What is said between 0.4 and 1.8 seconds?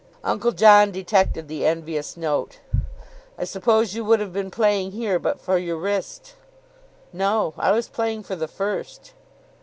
John detected the